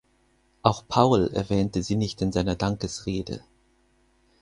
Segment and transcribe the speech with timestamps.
[0.63, 3.41] Auch Powell erwähnte sie nicht in seiner Dankesrede.